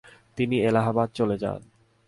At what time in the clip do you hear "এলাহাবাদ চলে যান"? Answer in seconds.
0.61-1.61